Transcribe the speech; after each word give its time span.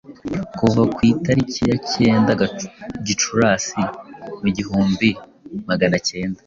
kuva 0.57 0.81
ku 0.93 0.99
itariki 1.11 1.61
ya 1.69 1.77
cyenda 1.91 2.31
Gicurasi 3.05 3.81
mugihumbi 4.41 5.09
maganacyenda 5.67 6.39